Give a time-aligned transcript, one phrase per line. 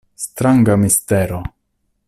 [0.15, 1.43] Stranga mistero!